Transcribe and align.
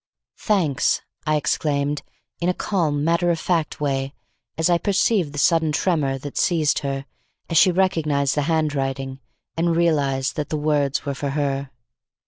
"Thanks!" 0.39 1.03
I 1.27 1.35
exclaimed 1.35 2.01
in 2.39 2.49
a 2.49 2.55
calm 2.55 3.03
matter 3.03 3.29
of 3.29 3.39
fact 3.39 3.79
way 3.79 4.15
as 4.57 4.67
I 4.67 4.79
perceived 4.79 5.31
the 5.31 5.37
sudden 5.37 5.71
tremor 5.71 6.17
that 6.17 6.39
seized 6.39 6.79
her 6.79 7.05
as 7.51 7.59
she 7.59 7.69
recognized 7.71 8.33
the 8.33 8.41
handwriting 8.49 9.19
and 9.55 9.75
realized 9.75 10.37
that 10.37 10.49
the 10.49 10.57
words 10.57 11.05
were 11.05 11.13
for 11.13 11.29
her. 11.29 11.69